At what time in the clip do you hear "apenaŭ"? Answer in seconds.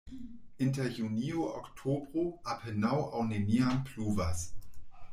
2.57-2.97